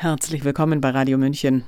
Herzlich 0.00 0.44
willkommen 0.44 0.80
bei 0.80 0.90
Radio 0.90 1.18
München. 1.18 1.64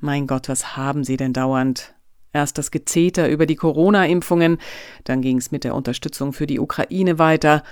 Mein 0.00 0.26
Gott, 0.26 0.48
was 0.48 0.76
haben 0.76 1.04
Sie 1.04 1.16
denn 1.16 1.32
dauernd? 1.32 1.94
Erst 2.32 2.58
das 2.58 2.72
Gezeter 2.72 3.28
über 3.28 3.46
die 3.46 3.54
Corona-Impfungen, 3.54 4.58
dann 5.04 5.22
ging 5.22 5.38
es 5.38 5.52
mit 5.52 5.62
der 5.62 5.76
Unterstützung 5.76 6.32
für 6.32 6.48
die 6.48 6.58
Ukraine 6.58 7.20
weiter. 7.20 7.62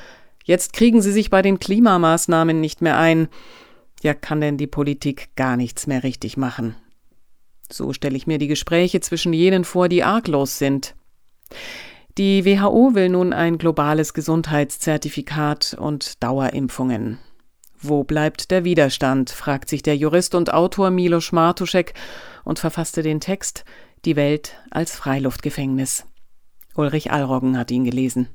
Jetzt 0.45 0.72
kriegen 0.72 1.03
Sie 1.03 1.11
sich 1.11 1.30
bei 1.30 1.42
den 1.42 1.58
Klimamaßnahmen 1.58 2.61
nicht 2.61 2.80
mehr 2.80 2.96
ein. 2.96 3.26
Ja, 4.00 4.14
kann 4.14 4.40
denn 4.40 4.56
die 4.56 4.69
Politik 4.69 5.34
gar 5.34 5.56
nichts 5.56 5.88
mehr 5.88 6.04
richtig 6.04 6.37
machen? 6.37 6.76
So 7.69 7.92
stelle 7.92 8.17
ich 8.17 8.28
mir 8.28 8.38
die 8.38 8.46
Gespräche 8.46 9.01
zwischen 9.01 9.33
jenen 9.33 9.65
vor, 9.65 9.88
die 9.88 10.04
arglos 10.04 10.58
sind. 10.58 10.94
Die 12.19 12.44
WHO 12.44 12.94
will 12.94 13.08
nun 13.08 13.33
ein 13.33 13.58
globales 13.58 14.15
Gesundheitszertifikat 14.15 15.76
und 15.76 16.23
Dauerimpfungen. 16.23 17.19
Wo 17.80 18.02
bleibt 18.02 18.51
der 18.51 18.65
Widerstand? 18.65 19.30
fragt 19.30 19.69
sich 19.69 19.83
der 19.83 19.97
Jurist 19.97 20.34
und 20.34 20.52
Autor 20.52 20.91
Milos 20.91 21.30
Martuschek 21.30 21.95
und 22.45 22.59
verfasste 22.59 23.02
den 23.02 23.20
Text 23.20 23.64
Die 24.04 24.16
Welt 24.16 24.56
als 24.70 24.96
Freiluftgefängnis. 24.96 26.04
Ulrich 26.74 27.12
Allroggen 27.12 27.56
hat 27.56 27.70
ihn 27.70 27.84
gelesen. 27.84 28.28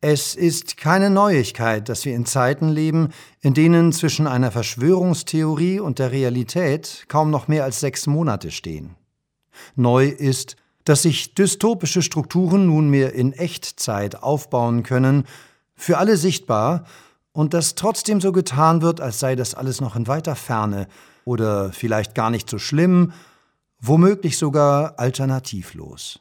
Es 0.00 0.34
ist 0.34 0.76
keine 0.76 1.08
Neuigkeit, 1.10 1.88
dass 1.88 2.04
wir 2.04 2.14
in 2.14 2.26
Zeiten 2.26 2.68
leben, 2.68 3.08
in 3.40 3.54
denen 3.54 3.92
zwischen 3.92 4.26
einer 4.26 4.50
Verschwörungstheorie 4.50 5.80
und 5.80 5.98
der 5.98 6.12
Realität 6.12 7.04
kaum 7.08 7.30
noch 7.30 7.48
mehr 7.48 7.64
als 7.64 7.80
sechs 7.80 8.06
Monate 8.06 8.50
stehen. 8.50 8.96
Neu 9.76 10.08
ist, 10.08 10.56
dass 10.84 11.02
sich 11.02 11.34
dystopische 11.34 12.02
Strukturen 12.02 12.66
nunmehr 12.66 13.14
in 13.14 13.32
Echtzeit 13.32 14.22
aufbauen 14.22 14.82
können, 14.82 15.24
für 15.74 15.98
alle 15.98 16.16
sichtbar 16.16 16.84
und 17.34 17.52
dass 17.52 17.74
trotzdem 17.74 18.20
so 18.20 18.32
getan 18.32 18.80
wird, 18.80 19.00
als 19.00 19.18
sei 19.18 19.34
das 19.34 19.54
alles 19.54 19.80
noch 19.80 19.96
in 19.96 20.06
weiter 20.06 20.36
Ferne 20.36 20.86
oder 21.24 21.72
vielleicht 21.72 22.14
gar 22.14 22.30
nicht 22.30 22.48
so 22.48 22.58
schlimm, 22.58 23.12
womöglich 23.80 24.38
sogar 24.38 24.98
alternativlos. 24.98 26.20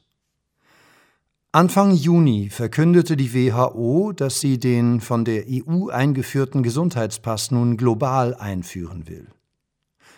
Anfang 1.51 1.91
Juni 1.91 2.49
verkündete 2.49 3.15
die 3.15 3.31
WHO, 3.31 4.11
dass 4.11 4.39
sie 4.39 4.59
den 4.59 5.01
von 5.01 5.23
der 5.23 5.43
EU 5.47 5.89
eingeführten 5.89 6.63
Gesundheitspass 6.63 7.51
nun 7.51 7.77
global 7.77 8.33
einführen 8.33 9.07
will. 9.07 9.27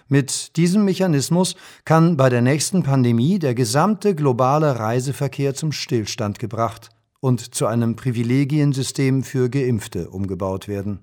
Mit 0.07 0.55
diesem 0.55 0.85
Mechanismus 0.85 1.55
kann 1.83 2.16
bei 2.16 2.29
der 2.29 2.41
nächsten 2.41 2.83
Pandemie 2.83 3.38
der 3.38 3.53
gesamte 3.53 4.16
globale 4.16 4.79
Reiseverkehr 4.79 5.55
zum 5.55 5.73
Stillstand 5.73 6.39
gebracht 6.39 6.94
und 7.19 7.55
zu 7.55 7.66
einem 7.66 7.95
Privilegiensystem 7.95 9.23
für 9.23 9.49
Geimpfte 9.49 10.09
umgebaut 10.09 10.67
werden. 10.67 10.99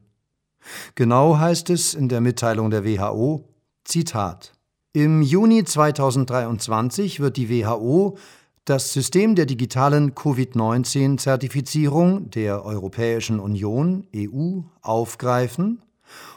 Genau 0.94 1.38
heißt 1.38 1.70
es 1.70 1.94
in 1.94 2.08
der 2.08 2.20
Mitteilung 2.20 2.70
der 2.70 2.84
WHO, 2.84 3.48
Zitat, 3.84 4.52
Im 4.92 5.22
Juni 5.22 5.64
2023 5.64 7.20
wird 7.20 7.36
die 7.36 7.50
WHO 7.50 8.16
das 8.64 8.92
System 8.92 9.34
der 9.34 9.46
digitalen 9.46 10.14
Covid-19-Zertifizierung 10.14 12.30
der 12.30 12.64
Europäischen 12.64 13.40
Union 13.40 14.06
EU 14.14 14.60
aufgreifen, 14.82 15.82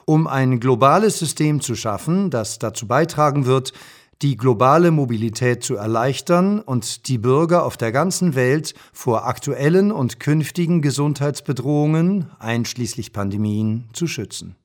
um 0.06 0.26
ein 0.26 0.60
globales 0.60 1.20
System 1.20 1.62
zu 1.62 1.76
schaffen, 1.76 2.32
das 2.32 2.58
dazu 2.58 2.88
beitragen 2.88 3.46
wird, 3.46 3.74
die 4.22 4.38
globale 4.38 4.92
Mobilität 4.92 5.64
zu 5.64 5.76
erleichtern 5.76 6.62
und 6.62 7.08
die 7.08 7.18
Bürger 7.18 7.66
auf 7.66 7.78
der 7.78 7.92
ganzen 7.92 8.36
Welt 8.36 8.74
vor 8.94 9.26
aktuellen 9.26 9.92
und 9.92 10.20
künftigen 10.20 10.82
Gesundheitsbedrohungen, 10.82 12.30
einschließlich 12.40 13.14
Pandemien, 13.14 13.90
zu 13.94 14.08
schützen. 14.08 14.56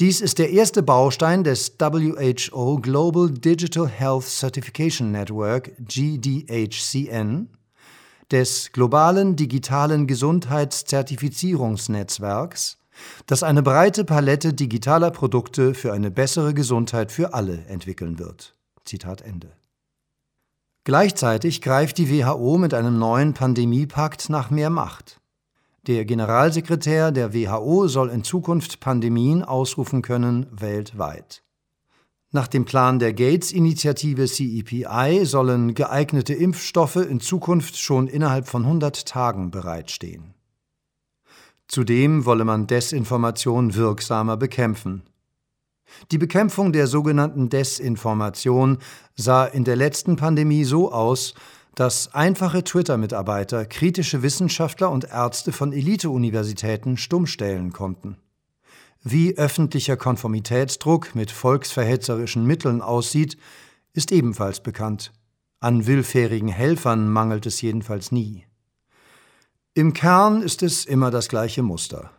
Dies 0.00 0.20
ist 0.20 0.38
der 0.38 0.50
erste 0.50 0.82
Baustein 0.84 1.42
des 1.42 1.72
WHO 1.78 2.78
Global 2.78 3.30
Digital 3.30 3.88
Health 3.88 4.24
Certification 4.24 5.10
Network 5.10 5.72
GDHCN, 5.80 7.48
des 8.30 8.70
globalen 8.72 9.36
digitalen 9.36 10.06
Gesundheitszertifizierungsnetzwerks, 10.06 12.76
das 13.26 13.42
eine 13.42 13.62
breite 13.62 14.04
Palette 14.04 14.52
digitaler 14.52 15.10
Produkte 15.10 15.72
für 15.74 15.92
eine 15.92 16.10
bessere 16.10 16.54
Gesundheit 16.54 17.10
für 17.10 17.34
alle 17.34 17.64
entwickeln 17.66 18.18
wird. 18.18 18.57
Zitat 18.88 19.22
Ende. 19.22 19.52
Gleichzeitig 20.84 21.60
greift 21.60 21.98
die 21.98 22.10
WHO 22.10 22.56
mit 22.58 22.72
einem 22.72 22.98
neuen 22.98 23.34
Pandemiepakt 23.34 24.30
nach 24.30 24.50
mehr 24.50 24.70
Macht. 24.70 25.20
Der 25.86 26.04
Generalsekretär 26.04 27.12
der 27.12 27.34
WHO 27.34 27.88
soll 27.88 28.08
in 28.08 28.24
Zukunft 28.24 28.80
Pandemien 28.80 29.44
ausrufen 29.44 30.02
können 30.02 30.46
weltweit. 30.50 31.42
Nach 32.30 32.46
dem 32.46 32.64
Plan 32.64 32.98
der 32.98 33.14
Gates-Initiative 33.14 34.26
CEPI 34.26 35.24
sollen 35.24 35.74
geeignete 35.74 36.34
Impfstoffe 36.34 36.96
in 36.96 37.20
Zukunft 37.20 37.78
schon 37.78 38.06
innerhalb 38.06 38.48
von 38.48 38.64
100 38.64 39.06
Tagen 39.06 39.50
bereitstehen. 39.50 40.34
Zudem 41.68 42.24
wolle 42.24 42.44
man 42.44 42.66
Desinformation 42.66 43.74
wirksamer 43.74 44.36
bekämpfen. 44.36 45.02
Die 46.10 46.18
Bekämpfung 46.18 46.72
der 46.72 46.86
sogenannten 46.86 47.48
Desinformation 47.48 48.78
sah 49.16 49.44
in 49.44 49.64
der 49.64 49.76
letzten 49.76 50.16
Pandemie 50.16 50.64
so 50.64 50.92
aus, 50.92 51.34
dass 51.74 52.12
einfache 52.14 52.64
Twitter-Mitarbeiter 52.64 53.64
kritische 53.64 54.22
Wissenschaftler 54.22 54.90
und 54.90 55.04
Ärzte 55.04 55.52
von 55.52 55.72
Elite-Universitäten 55.72 56.96
stummstellen 56.96 57.72
konnten. 57.72 58.16
Wie 59.04 59.38
öffentlicher 59.38 59.96
Konformitätsdruck 59.96 61.14
mit 61.14 61.30
volksverhetzerischen 61.30 62.44
Mitteln 62.44 62.82
aussieht, 62.82 63.38
ist 63.92 64.10
ebenfalls 64.10 64.60
bekannt. 64.60 65.12
An 65.60 65.86
willfährigen 65.86 66.48
Helfern 66.48 67.08
mangelt 67.08 67.46
es 67.46 67.60
jedenfalls 67.60 68.12
nie. 68.12 68.44
Im 69.74 69.92
Kern 69.92 70.42
ist 70.42 70.64
es 70.64 70.84
immer 70.84 71.12
das 71.12 71.28
gleiche 71.28 71.62
Muster. 71.62 72.10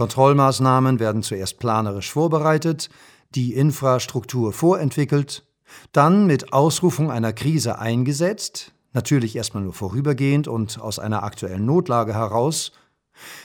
Kontrollmaßnahmen 0.00 0.98
werden 0.98 1.22
zuerst 1.22 1.58
planerisch 1.58 2.10
vorbereitet, 2.10 2.88
die 3.34 3.52
Infrastruktur 3.52 4.50
vorentwickelt, 4.54 5.44
dann 5.92 6.26
mit 6.26 6.54
Ausrufung 6.54 7.10
einer 7.10 7.34
Krise 7.34 7.78
eingesetzt, 7.78 8.72
natürlich 8.94 9.36
erstmal 9.36 9.62
nur 9.62 9.74
vorübergehend 9.74 10.48
und 10.48 10.80
aus 10.80 10.98
einer 10.98 11.22
aktuellen 11.22 11.66
Notlage 11.66 12.14
heraus. 12.14 12.72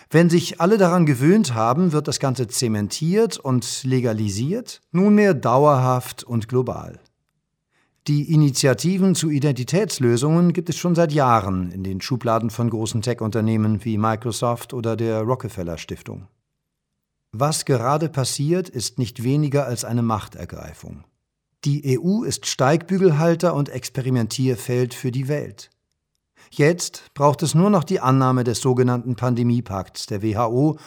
Wenn 0.10 0.30
sich 0.30 0.62
alle 0.62 0.78
daran 0.78 1.06
gewöhnt 1.06 1.54
haben, 1.54 1.92
wird 1.92 2.08
das 2.08 2.22
Ganze 2.22 2.48
zementiert 2.48 3.38
und 3.38 3.84
legalisiert, 3.84 4.80
nunmehr 4.94 5.34
dauerhaft 5.34 6.24
und 6.24 6.48
global. 6.48 7.02
Die 8.08 8.32
Initiativen 8.34 9.14
zu 9.14 9.30
Identitätslösungen 9.30 10.54
gibt 10.54 10.70
es 10.70 10.78
schon 10.78 10.96
seit 10.96 11.12
Jahren 11.12 11.72
in 11.72 11.84
den 11.84 12.00
Schubladen 12.00 12.50
von 12.50 12.70
großen 12.70 13.02
Tech-Unternehmen 13.02 13.84
wie 13.84 13.98
Microsoft 13.98 14.74
oder 14.74 14.96
der 14.96 15.22
Rockefeller 15.24 15.78
Stiftung. 15.78 16.30
Was 17.38 17.66
gerade 17.66 18.08
passiert, 18.08 18.70
ist 18.70 18.98
nicht 18.98 19.22
weniger 19.22 19.66
als 19.66 19.84
eine 19.84 20.02
Machtergreifung. 20.02 21.04
Die 21.66 22.00
EU 22.00 22.24
ist 22.24 22.46
Steigbügelhalter 22.46 23.54
und 23.54 23.68
Experimentierfeld 23.68 24.94
für 24.94 25.12
die 25.12 25.28
Welt. 25.28 25.70
Jetzt 26.50 27.14
braucht 27.14 27.44
es 27.44 27.54
nur 27.54 27.70
noch 27.70 27.84
die 27.84 28.00
Annahme 28.00 28.46
des 28.46 28.62
sogenannten 28.62 29.18
Pandemiepakts 29.18 30.06
der 30.06 30.24
WHO 30.24 30.78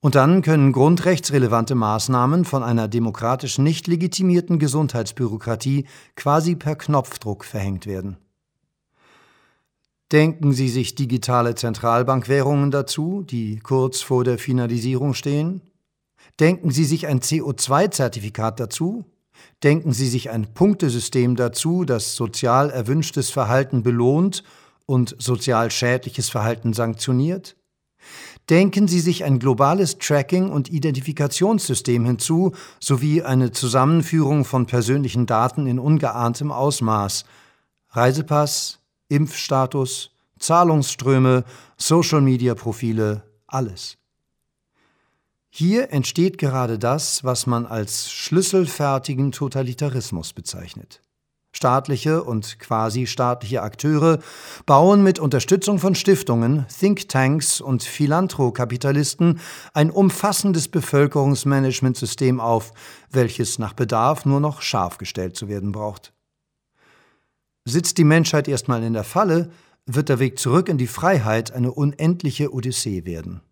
und 0.00 0.14
dann 0.14 0.40
können 0.40 0.72
grundrechtsrelevante 0.72 1.74
Maßnahmen 1.74 2.46
von 2.46 2.62
einer 2.62 2.88
demokratisch 2.88 3.58
nicht 3.58 3.86
legitimierten 3.86 4.58
Gesundheitsbürokratie 4.58 5.86
quasi 6.16 6.54
per 6.54 6.76
Knopfdruck 6.76 7.44
verhängt 7.44 7.84
werden. 7.84 8.16
Denken 10.12 10.54
Sie 10.54 10.70
sich 10.70 10.94
digitale 10.94 11.56
Zentralbankwährungen 11.56 12.70
dazu, 12.70 13.22
die 13.22 13.58
kurz 13.58 14.00
vor 14.00 14.24
der 14.24 14.38
Finalisierung 14.38 15.12
stehen? 15.12 15.60
Denken 16.38 16.70
Sie 16.70 16.84
sich 16.84 17.06
ein 17.06 17.20
CO2-Zertifikat 17.20 18.60
dazu? 18.60 19.04
Denken 19.62 19.92
Sie 19.92 20.08
sich 20.08 20.30
ein 20.30 20.54
Punktesystem 20.54 21.36
dazu, 21.36 21.84
das 21.84 22.14
sozial 22.14 22.70
erwünschtes 22.70 23.30
Verhalten 23.30 23.82
belohnt 23.82 24.42
und 24.86 25.16
sozial 25.18 25.70
schädliches 25.70 26.30
Verhalten 26.30 26.72
sanktioniert? 26.72 27.56
Denken 28.48 28.88
Sie 28.88 29.00
sich 29.00 29.24
ein 29.24 29.38
globales 29.38 29.98
Tracking- 29.98 30.50
und 30.50 30.70
Identifikationssystem 30.70 32.04
hinzu, 32.04 32.52
sowie 32.80 33.22
eine 33.22 33.52
Zusammenführung 33.52 34.44
von 34.44 34.66
persönlichen 34.66 35.26
Daten 35.26 35.66
in 35.66 35.78
ungeahntem 35.78 36.50
Ausmaß. 36.50 37.24
Reisepass, 37.90 38.80
Impfstatus, 39.08 40.10
Zahlungsströme, 40.38 41.44
Social-Media-Profile, 41.76 43.22
alles. 43.46 43.98
Hier 45.52 45.92
entsteht 45.92 46.38
gerade 46.38 46.78
das, 46.78 47.24
was 47.24 47.46
man 47.46 47.66
als 47.66 48.10
schlüsselfertigen 48.10 49.32
Totalitarismus 49.32 50.32
bezeichnet. 50.32 51.02
staatliche 51.52 52.22
und 52.22 52.60
quasi 52.60 53.08
staatliche 53.08 53.62
Akteure 53.62 54.20
bauen 54.66 55.02
mit 55.02 55.18
Unterstützung 55.18 55.80
von 55.80 55.96
Stiftungen, 55.96 56.64
Thinktanks 56.68 57.60
und 57.60 57.82
Philanthrokapitalisten 57.82 59.40
ein 59.74 59.90
umfassendes 59.90 60.68
Bevölkerungsmanagementsystem 60.68 62.38
auf, 62.38 62.72
welches 63.10 63.58
nach 63.58 63.72
Bedarf 63.72 64.24
nur 64.24 64.38
noch 64.38 64.62
scharf 64.62 64.98
gestellt 64.98 65.34
zu 65.34 65.48
werden 65.48 65.72
braucht. 65.72 66.12
Sitzt 67.64 67.98
die 67.98 68.04
Menschheit 68.04 68.46
erstmal 68.46 68.84
in 68.84 68.92
der 68.92 69.04
Falle, 69.04 69.50
wird 69.86 70.08
der 70.08 70.20
Weg 70.20 70.38
zurück 70.38 70.68
in 70.68 70.78
die 70.78 70.86
Freiheit 70.86 71.50
eine 71.50 71.72
unendliche 71.72 72.54
Odyssee 72.54 73.04
werden. 73.04 73.42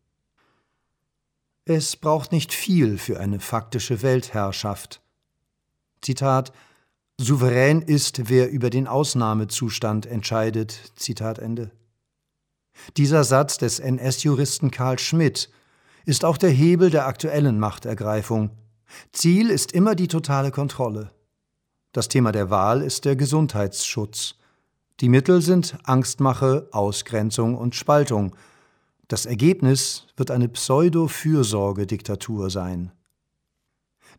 Es 1.71 1.97
braucht 1.97 2.33
nicht 2.33 2.55
viel 2.55 2.97
für 2.97 3.21
eine 3.21 3.41
faktische 3.41 4.01
Weltherrschaft. 4.01 5.03
Zitat 6.01 6.51
Souverän 7.21 7.83
ist, 7.83 8.31
wer 8.31 8.51
über 8.51 8.71
den 8.71 8.87
Ausnahmezustand 8.87 10.07
entscheidet. 10.07 10.81
Zitat 10.97 11.39
Ende. 11.39 11.71
Dieser 12.97 13.23
Satz 13.23 13.59
des 13.59 13.81
NS-Juristen 13.81 14.71
Karl 14.71 14.99
Schmidt 14.99 15.51
ist 16.07 16.25
auch 16.25 16.39
der 16.39 16.49
Hebel 16.49 16.89
der 16.89 17.07
aktuellen 17.07 17.59
Machtergreifung. 17.59 18.49
Ziel 19.13 19.51
ist 19.51 19.73
immer 19.73 19.95
die 19.95 20.09
totale 20.09 20.51
Kontrolle. 20.51 21.11
Das 21.93 22.09
Thema 22.09 22.33
der 22.33 22.49
Wahl 22.49 22.81
ist 22.81 23.05
der 23.05 23.15
Gesundheitsschutz. 23.15 24.37
Die 25.01 25.11
Mittel 25.11 25.43
sind 25.43 25.77
Angstmache, 25.85 26.67
Ausgrenzung 26.73 27.59
und 27.59 27.75
Spaltung. 27.75 28.35
Das 29.09 29.25
Ergebnis 29.25 30.07
wird 30.19 30.31
eine 30.31 30.51
Pseudo-Fürsorgediktatur 30.51 32.51
sein. 32.51 32.93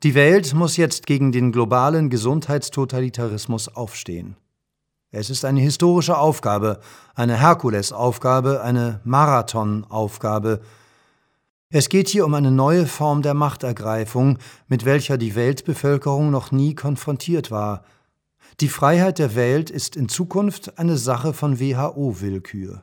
Die 0.02 0.16
Welt 0.16 0.56
muss 0.56 0.78
jetzt 0.78 1.06
gegen 1.06 1.32
den 1.32 1.52
globalen 1.52 2.10
Gesundheitstotalitarismus 2.10 3.68
aufstehen. 3.68 4.36
Es 5.12 5.30
ist 5.30 5.46
eine 5.46 5.60
historische 5.60 6.18
Aufgabe, 6.18 6.80
eine 7.14 7.40
Herkulesaufgabe, 7.40 8.64
eine 8.64 9.00
Marathonaufgabe. 9.04 10.62
Es 11.70 11.90
geht 11.90 12.08
hier 12.08 12.26
um 12.26 12.34
eine 12.34 12.50
neue 12.50 12.88
Form 12.88 13.22
der 13.22 13.36
Machtergreifung, 13.36 14.40
mit 14.68 14.86
welcher 14.86 15.20
die 15.20 15.36
Weltbevölkerung 15.36 16.32
noch 16.32 16.52
nie 16.52 16.74
konfrontiert 16.74 17.52
war. 17.52 17.84
Die 18.60 18.70
Freiheit 18.70 19.20
der 19.20 19.36
Welt 19.36 19.70
ist 19.70 19.96
in 19.96 20.10
Zukunft 20.10 20.80
eine 20.80 20.98
Sache 20.98 21.34
von 21.34 21.60
WHO-Willkür. 21.60 22.82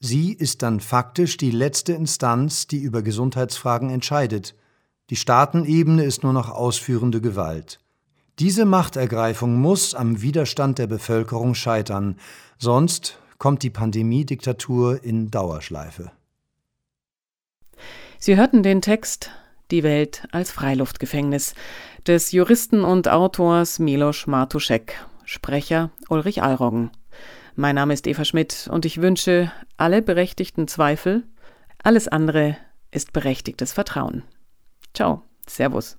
Sie 0.00 0.32
ist 0.32 0.62
dann 0.62 0.80
faktisch 0.80 1.36
die 1.36 1.50
letzte 1.50 1.92
Instanz, 1.92 2.66
die 2.66 2.78
über 2.78 3.02
Gesundheitsfragen 3.02 3.90
entscheidet. 3.90 4.54
Die 5.10 5.16
Staatenebene 5.16 6.04
ist 6.04 6.22
nur 6.22 6.32
noch 6.32 6.48
ausführende 6.48 7.20
Gewalt. 7.20 7.80
Diese 8.38 8.64
Machtergreifung 8.64 9.60
muss 9.60 9.94
am 9.94 10.22
Widerstand 10.22 10.78
der 10.78 10.86
Bevölkerung 10.86 11.54
scheitern, 11.54 12.16
sonst 12.58 13.18
kommt 13.36 13.62
die 13.62 13.68
Pandemiediktatur 13.68 15.04
in 15.04 15.30
Dauerschleife. 15.30 16.10
Sie 18.18 18.36
hörten 18.36 18.62
den 18.62 18.80
Text 18.80 19.30
Die 19.70 19.82
Welt 19.82 20.26
als 20.32 20.50
Freiluftgefängnis 20.50 21.54
des 22.06 22.32
Juristen 22.32 22.84
und 22.84 23.08
Autors 23.08 23.78
Milos 23.78 24.26
Martuschek, 24.26 24.94
Sprecher 25.24 25.90
Ulrich 26.08 26.42
Alroggen. 26.42 26.90
Mein 27.56 27.74
Name 27.74 27.94
ist 27.94 28.06
Eva 28.06 28.24
Schmidt 28.24 28.68
und 28.70 28.84
ich 28.84 29.02
wünsche 29.02 29.52
alle 29.76 30.02
berechtigten 30.02 30.68
Zweifel, 30.68 31.24
alles 31.82 32.08
andere 32.08 32.56
ist 32.90 33.12
berechtigtes 33.12 33.72
Vertrauen. 33.72 34.22
Ciao, 34.94 35.22
Servus. 35.46 35.98